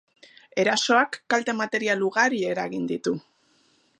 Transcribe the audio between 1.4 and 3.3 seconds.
material ugari eragin ditu.